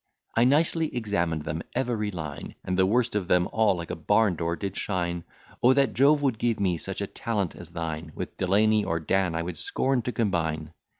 [0.35, 4.35] I nicely examined them every line, And the worst of them all like a barn
[4.35, 5.25] door did shine;
[5.61, 8.11] O, that Jove would give me such a talent as thine!
[8.15, 10.73] With Delany or Dan I would scorn to combine.